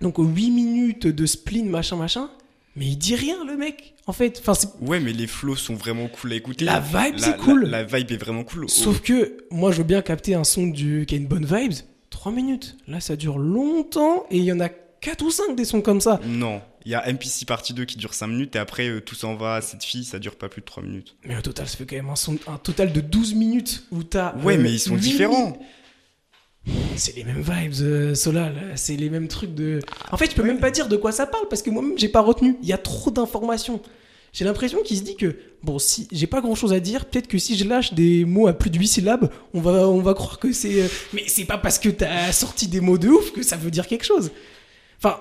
[0.00, 2.30] donc 8 minutes de spleen, machin, machin.
[2.76, 3.93] Mais il dit rien, le mec.
[4.06, 6.64] En fait, enfin, c'est- Ouais, mais les flows sont vraiment cool à écouter.
[6.66, 7.64] La vibe, c'est cool.
[7.64, 8.68] La, vibe est vraiment cool.
[8.68, 11.04] sauf que moi, je veux bien capter un son du...
[11.06, 11.72] qui a une bonne vibes.
[12.10, 12.76] 3 minutes.
[12.86, 16.00] Là, ça dure longtemps et il y en a 4 ou 5 des sons comme
[16.00, 16.20] ça.
[16.26, 19.14] Non, il y a MPC partie 2 qui dure 5 minutes et après euh, tout
[19.14, 21.16] s'en va, cette fille, ça dure pas plus de 3 minutes.
[21.24, 22.36] Mais au total, ça fait quand même un, son...
[22.46, 24.34] un total de 12 minutes où t'as.
[24.36, 25.58] Ouais, euh, mais ils sont différents.
[26.96, 28.54] C'est les mêmes vibes, euh, Solal.
[28.76, 29.80] C'est les mêmes trucs de.
[30.12, 30.48] En fait, je peux Ouais.
[30.48, 32.56] même pas dire de quoi ça parle parce que moi-même, j'ai pas retenu.
[32.62, 33.80] Il y a trop d'informations.
[34.32, 37.28] J'ai l'impression qu'il se dit que, bon, si j'ai pas grand chose à dire, peut-être
[37.28, 40.14] que si je lâche des mots à plus de 8 syllabes, on va, on va
[40.14, 40.82] croire que c'est.
[40.82, 43.70] euh, Mais c'est pas parce que t'as sorti des mots de ouf que ça veut
[43.70, 44.30] dire quelque chose.
[44.98, 45.18] Enfin.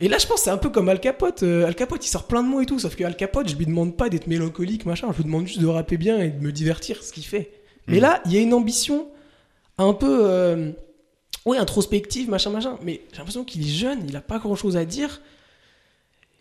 [0.00, 1.44] Et là, je pense c'est un peu comme Al Capote.
[1.44, 3.54] Euh, Al Capote, il sort plein de mots et tout, sauf que Al Capote, je
[3.54, 6.42] lui demande pas d'être mélancolique, machin, je lui demande juste de rapper bien et de
[6.44, 7.52] me divertir, ce qu'il fait.
[7.86, 8.02] Mais Mhm.
[8.02, 9.06] là, il y a une ambition
[9.78, 10.20] un peu.
[10.30, 10.72] Euh,
[11.44, 12.78] ouais, introspective, machin, machin.
[12.82, 15.20] Mais j'ai l'impression qu'il est jeune, il a pas grand chose à dire.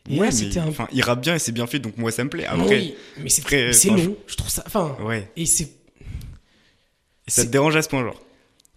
[0.10, 0.68] Et ouais, c'était un.
[0.68, 2.46] enfin, il rappe bien et c'est bien fait, donc moi ça me plaît.
[2.46, 4.64] Après, Oui, mais c'est franchement- long, je trouve ça.
[4.68, 5.32] Enfin, ouais.
[5.38, 5.70] et c'est.
[7.26, 8.22] Et ça te dérange à ce point, genre.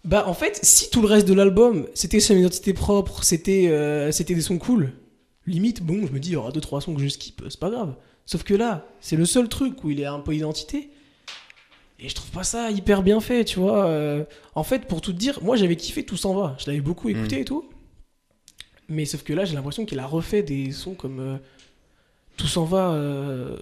[0.05, 4.09] Bah, en fait, si tout le reste de l'album, c'était son identité propre, c'était euh,
[4.13, 4.93] c'était des sons cool,
[5.47, 7.59] limite, bon, je me dis, il y aura deux trois sons que je skip, c'est
[7.59, 7.95] pas grave.
[8.25, 10.89] Sauf que là, c'est le seul truc où il est un peu identité.
[11.99, 13.85] Et je trouve pas ça hyper bien fait, tu vois.
[13.87, 16.55] Euh, en fait, pour tout te dire, moi j'avais kiffé Tout s'en va.
[16.59, 17.41] Je l'avais beaucoup écouté Mm.
[17.41, 17.65] et tout.
[18.89, 21.37] Mais sauf que là, j'ai l'impression qu'il a refait des sons comme euh,
[22.37, 22.91] Tout s'en va.
[22.91, 23.57] euh,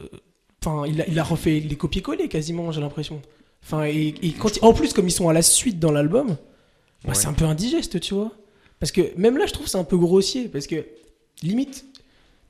[0.63, 3.21] Enfin, il, a, il a refait les copier-coller quasiment, j'ai l'impression.
[3.63, 6.29] Enfin, et, et quand il- en plus, comme ils sont à la suite dans l'album,
[6.29, 7.13] bah, Ouais.
[7.13, 8.31] c'est un peu indigeste, tu vois.
[8.79, 10.47] Parce que même là, je trouve que c'est un peu grossier.
[10.49, 10.83] Parce que,
[11.43, 11.85] limite,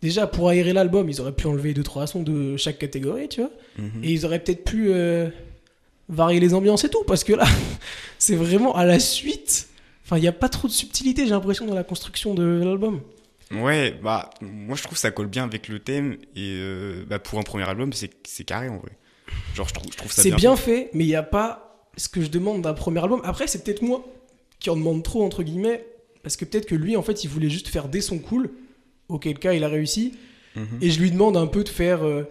[0.01, 3.51] déjà pour aérer l'album, ils auraient pu enlever 2-3 sons de chaque catégorie, tu vois.
[3.77, 4.03] Mhm.
[4.03, 5.29] Et ils auraient peut-être pu euh,
[6.09, 7.45] varier les ambiances et tout, parce que là,
[8.19, 9.69] c'est vraiment à la suite.
[10.03, 13.01] Enfin, il n'y a pas trop de subtilité, j'ai l'impression, dans la construction de l'album.
[13.51, 17.19] Ouais, bah, moi je trouve que ça colle bien avec le thème et euh, bah,
[17.19, 18.91] pour un premier album, c'est carré en vrai.
[19.55, 20.37] Genre, je trouve, je trouve ça C'est bien.
[20.37, 23.21] bien fait, mais il n'y a pas ce que je demande d'un premier album.
[23.23, 24.05] Après, c'est peut-être moi
[24.59, 25.85] qui en demande trop, entre guillemets,
[26.23, 28.49] parce que peut-être que lui, en fait, il voulait juste faire des sons cool,
[29.09, 30.13] auquel cas il a réussi.
[30.55, 30.79] Mhm.
[30.81, 32.23] Et je lui demande un peu de faire euh,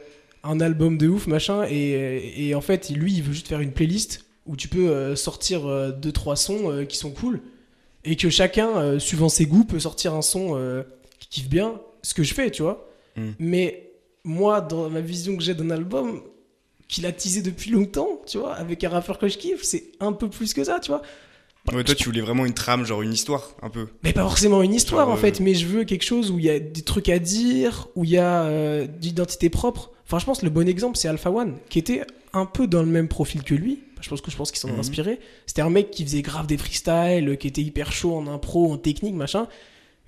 [0.45, 1.67] un album de ouf, machin.
[1.69, 5.17] Et, et en fait, lui, il veut juste faire une playlist où tu peux euh,
[5.17, 7.41] sortir euh, deux, trois sons euh, qui sont cool.
[8.05, 10.85] Et que chacun, suivant ses goûts, peut sortir un son
[11.19, 11.81] qui kiffe bien.
[12.03, 12.87] Ce que je fais, tu vois.
[13.17, 13.31] Mm.
[13.39, 13.93] Mais
[14.25, 16.21] moi, dans ma vision que j'ai d'un album,
[16.87, 20.13] qu'il a teasé depuis longtemps, tu vois, avec un rappeur que je kiffe, c'est un
[20.13, 21.01] peu plus que ça, tu vois.
[21.73, 23.87] Ouais, toi, tu voulais vraiment une trame, genre une histoire, un peu.
[24.03, 26.39] Mais pas forcément une histoire Genre, en fait, euh, mais je veux quelque chose où
[26.39, 29.93] il y a des trucs à dire, où il y a euh, d'identité propre.
[30.07, 32.83] Enfin, je pense que le bon exemple c'est Alpha One, qui était un peu dans
[32.83, 33.81] le même profil que lui.
[34.01, 34.81] Je pense que je pense qu'ils s'en ont Mhm.
[34.81, 35.19] inspiré.
[35.47, 38.77] C'était un mec qui faisait grave des freestyles, qui était hyper chaud en impro, en
[38.77, 39.47] technique, machin,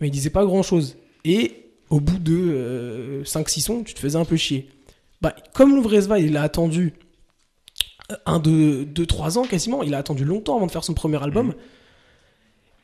[0.01, 0.97] mais il disait pas grand chose.
[1.25, 4.69] Et au bout de 5-6 sons, tu te faisais un peu chier.
[5.23, 6.93] Bah, comme l'Ouvresva, il a attendu
[8.13, 10.95] euh, un, deux, deux, trois ans quasiment, il a attendu longtemps avant de faire son
[10.95, 11.49] premier album.
[11.49, 11.55] Mhm.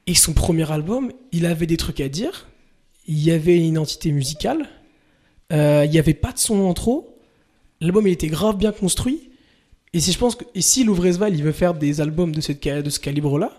[0.07, 2.49] Et son premier album, il avait des trucs à dire,
[3.07, 4.67] il y avait une identité musicale,
[5.53, 7.17] euh, il n'y avait pas de son en trop,
[7.81, 9.31] l'album il était grave bien construit,
[9.93, 12.67] et si je pense que, et si Louvrezval il veut faire des albums de, cette,
[12.67, 13.53] de ce calibre-là,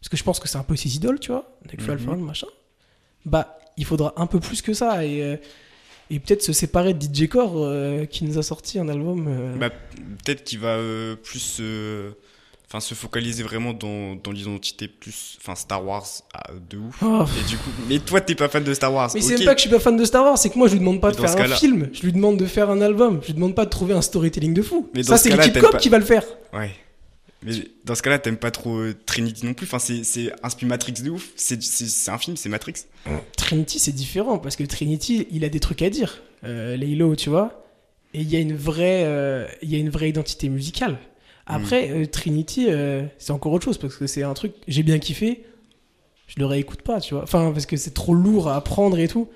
[0.00, 1.80] parce que je pense que c'est un peu ses idoles, tu vois, avec.
[1.88, 2.46] Alpha One, machin,
[3.24, 5.36] bah il faudra un peu plus que ça, et, euh,
[6.10, 9.26] et peut-être se séparer de DJ Core euh, qui nous a sorti un album...
[9.28, 12.10] euh, Bah, peut-être qu'il va euh, plus euh,
[12.68, 16.96] enfin se focaliser vraiment dans, dans l'identité plus enfin Star Wars ah, de ouf.
[17.02, 19.10] oh, Et du coup, mais toi t'es pas fan de Star Wars.
[19.14, 20.68] Mais c'est même pas que je suis pas fan de Star Wars, c'est que moi
[20.68, 22.70] je lui demande pas de Mais faire ce un film, je lui demande de faire
[22.70, 24.88] un album, je lui demande pas de trouver un storytelling de fou.
[24.94, 26.24] Mais ça ce c'est cas-là, l'équipe COP pas- qui va le faire.
[26.52, 26.70] Ouais.
[27.42, 27.52] Mais
[27.84, 29.64] dans ce cas-là, t'aimes pas trop euh, Trinity non plus.
[29.66, 31.28] Enfin, c'est c'est inspi Matrix de ouf.
[31.36, 31.58] C'est
[32.08, 32.74] un film, c'est Matrix.
[33.36, 37.30] Trinity c'est différent parce que Trinity il a des trucs à dire, euh, Laylo tu
[37.30, 37.64] vois,
[38.12, 40.98] et il y a une vraie, euh, il y a une vraie identité musicale.
[41.50, 44.98] Après euh, Trinity euh, c'est encore autre chose parce que c'est un truc j'ai bien
[44.98, 45.44] kiffé,
[46.26, 49.08] je le réécoute pas tu vois, enfin parce que c'est trop lourd à apprendre et
[49.08, 49.28] tout.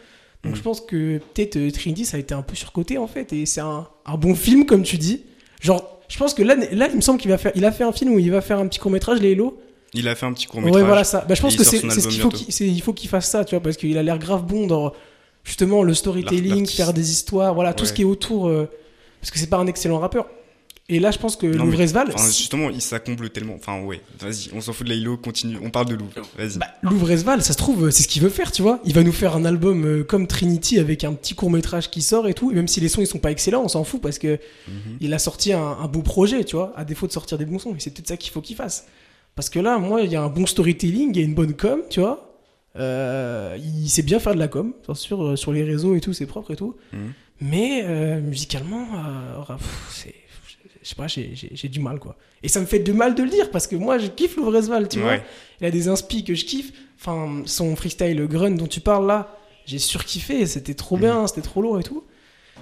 [0.44, 0.57] Donc Mm.
[0.57, 3.46] je pense que peut-être euh, Trinity ça a été un peu surcoté en fait et
[3.46, 5.22] c'est un, un bon film comme tu dis.
[5.62, 7.85] Genre je pense que là, là il me semble qu'il va faire, il a fait
[7.85, 9.59] un film où il va faire un petit court métrage Laylo.
[9.94, 10.83] Il a fait un petit court métrage.
[10.83, 11.25] Ouais, voilà ça.
[11.27, 13.62] Bah, je pense que c'est ce qu'il faut qu'il faut qu'il fasse ça, tu vois,
[13.62, 14.92] parce qu'il a l'air grave bon dans
[15.44, 18.51] justement le storytelling, faire des histoires, voilà, tout ce qui est autour.
[19.20, 20.27] parce que c'est pas un excellent rappeur.
[20.94, 23.55] Et là, je pense que Non, mais- Louvrezval, Enfin, justement, il s'accomble tellement.
[23.55, 24.02] Enfin, ouais.
[24.20, 25.57] Vas-y, on s'en fout de Laylo, continue.
[25.62, 26.07] On parle de Lou.
[26.37, 26.59] Vas-y.
[26.59, 28.78] bah, Louvrezval, ça se trouve, euh, c'est ce qu'il veut faire, tu vois.
[28.85, 32.02] Il va nous faire un album euh, comme Trinity avec un petit court métrage qui
[32.02, 32.50] sort et tout.
[32.50, 34.98] Et même si les sons ils sont pas excellents, on s'en fout parce que Mhm.
[35.00, 37.59] il a sorti un, un beau projet, tu vois, à défaut de sortir des bons
[37.59, 37.74] sons.
[37.74, 38.87] Et c'est peut-être ça qu'il faut qu'il fasse.
[39.35, 41.55] Parce que là, moi, il y a un bon storytelling, il y a une bonne
[41.55, 42.37] com, tu vois.
[42.76, 46.12] Euh, il sait bien faire de la com, bien sûr, sur les réseaux et tout,
[46.12, 46.76] c'est propre et tout.
[46.92, 47.12] Mhm.
[47.40, 50.14] Mais euh, musicalement, euh, pff, c'est.
[50.83, 52.16] Je sais pas, j'ai- du mal, quoi.
[52.42, 54.88] Et ça me fait de mal de le dire, parce que moi, je kiffe Louvrezval,
[54.88, 55.14] tu vois.
[55.61, 56.73] Il a des inspi que je kiffe.
[56.99, 61.62] Enfin, son freestyle Grun dont tu parles là, j'ai surkiffé, c'était trop bien, c'était trop
[61.62, 62.03] lourd et tout.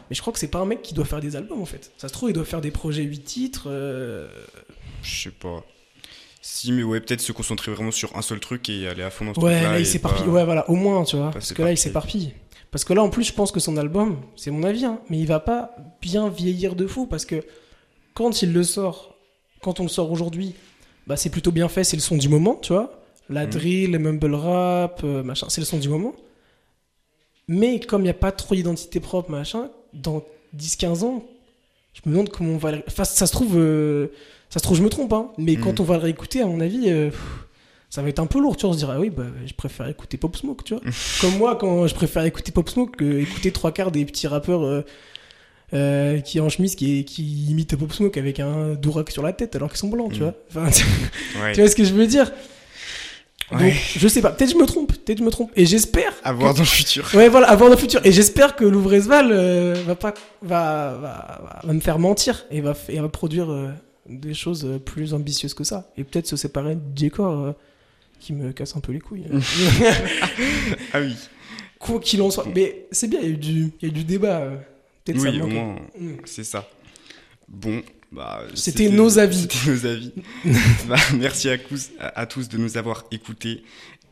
[0.08, 1.92] Mais je crois que c'est pas un mec qui doit faire des albums en fait.
[1.96, 3.64] Ça se trouve, il doit faire des projets 8 titres.
[3.68, 4.28] euh,
[5.02, 5.64] Je sais pas.
[6.42, 9.24] Si, mais ouais, peut-être se concentrer vraiment sur un seul truc et aller à fond
[9.26, 10.24] dans ce Ouais, là il s'éparpille.
[10.24, 11.30] pas- Ouais, voilà, au moins, tu vois.
[11.30, 12.32] Parce que là, il s'éparpille.
[12.70, 15.18] Parce que là, en plus, je pense que son album, c'est mon avis, hein, mais
[15.18, 17.42] il va pas bien vieillir de fou parce que
[18.14, 19.14] quand il le sort,
[19.62, 20.54] quand on le sort aujourd'hui,
[21.06, 23.00] bah c'est plutôt bien fait, c'est le son du moment, tu vois.
[23.28, 23.50] La Mhm.
[23.50, 26.14] drill, le mumble rap, euh, machin, c'est le son du moment.
[27.48, 30.22] Mais comme il n'y a pas trop d'identité propre, machin, dans
[30.56, 31.24] 10-15 ans,
[31.94, 32.82] je me demande comment on va le...
[32.86, 34.08] Enfin, ça se trouve, euh,
[34.48, 36.60] ça se trouve, je me trompe, hein, mais quand on va le réécouter, à mon
[36.60, 37.10] avis, euh,
[37.88, 38.70] ça va être un peu lourd, tu vois.
[38.70, 40.82] On se dira, ah oui, bah, je préfère écouter Pop Smoke, tu vois.
[41.20, 44.84] Comme moi, quand je préfère écouter Pop Smoke que écouter trois quarts des petits rappeurs
[45.72, 49.54] euh, qui en chemise qui, qui imitent Pop Smoke avec un dourac sur la tête
[49.56, 50.32] alors qu'ils sont blancs, tu Mhm.
[50.52, 50.62] vois.
[50.64, 50.70] Enfin,
[51.34, 51.52] tu Ouais.
[51.52, 52.30] tu vois ce que je veux dire?
[53.52, 55.50] Donc, je sais pas, peut-être je me trompe, peut-être je me trompe.
[55.56, 56.12] Et j'espère.
[56.22, 57.10] À voir dans le futur.
[57.14, 58.00] Ouais, voilà, à voir dans le futur.
[58.04, 62.76] Et j'espère que Louvrezval euh, va pas, va, va, va, me faire mentir et va,
[62.88, 63.70] et va produire euh,
[64.08, 65.90] des choses euh, plus ambitieuses que ça.
[65.96, 67.54] Et peut-être se séparer de J-Core
[68.20, 69.24] qui me casse un peu les couilles.
[70.92, 71.16] ah oui.
[71.80, 72.46] Quoi qu'il en soit.
[72.54, 74.42] Mais c'est bien, il y a eu du, il y a eu du débat.
[75.12, 76.16] Peut-être oui, au moins, mm.
[76.24, 76.68] c'est ça.
[77.48, 79.48] Bon, bah, c'était nos avis.
[79.66, 80.12] Nos avis.
[80.88, 81.58] bah, merci à,
[81.98, 83.62] à, tous de nous avoir écoutés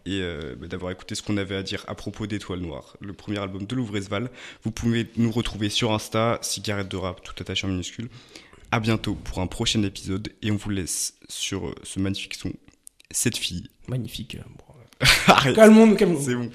[0.07, 3.13] et euh, bah, d'avoir écouté ce qu'on avait à dire à propos d'Étoile Noire, le
[3.13, 4.31] premier album de Louvrezval.
[4.63, 8.09] Vous pouvez nous retrouver sur Insta, cigarette de rap, tout attaché en minuscule.
[8.71, 12.53] À bientôt pour un prochain épisode et on vous laisse sur euh, ce magnifique son,
[13.11, 13.69] cette fille.
[13.89, 14.39] Magnifique.
[15.55, 16.51] calme calme C'est bon.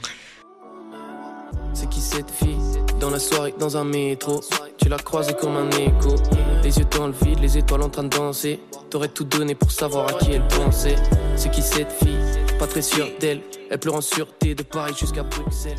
[1.74, 2.58] C'est qui cette fille
[3.00, 4.42] Dans la soirée, dans un métro?
[4.78, 6.16] Tu l'as croisée comme un écho.
[6.64, 8.60] Les yeux dans le vide, les étoiles en train de danser.
[8.90, 10.96] T'aurais tout donné pour savoir à qui elle pensait.
[11.36, 12.18] C'est qui cette fille?
[12.60, 13.42] Pas très sûre d'elle.
[13.70, 15.78] Elle pleure en sûreté de Paris jusqu'à Bruxelles.